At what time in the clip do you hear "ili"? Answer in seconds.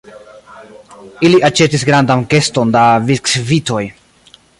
1.27-1.41